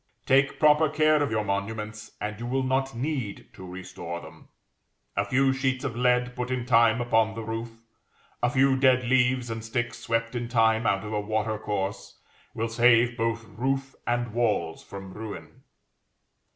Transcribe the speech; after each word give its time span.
Take 0.25 0.57
proper 0.59 0.89
care 0.89 1.21
of 1.21 1.29
your 1.29 1.43
monuments, 1.43 2.13
and 2.19 2.39
you 2.39 2.47
will 2.47 2.63
not 2.63 2.95
need 2.95 3.49
to 3.53 3.63
restore 3.63 4.19
them. 4.19 4.47
A 5.15 5.25
few 5.25 5.53
sheets 5.53 5.83
of 5.83 5.95
lead 5.95 6.35
put 6.35 6.49
in 6.49 6.65
time 6.65 6.99
upon 6.99 7.35
the 7.35 7.43
roof, 7.43 7.69
a 8.41 8.49
few 8.49 8.75
dead 8.75 9.03
leaves 9.03 9.51
and 9.51 9.63
sticks 9.63 9.99
swept 9.99 10.33
in 10.33 10.47
time 10.49 10.87
out 10.87 11.03
of 11.03 11.13
a 11.13 11.21
water 11.21 11.59
course, 11.59 12.17
will 12.55 12.67
save 12.67 13.15
both 13.15 13.45
roof 13.45 13.93
and 14.07 14.33
walls 14.33 14.81
from 14.83 15.13
ruin. 15.13 15.61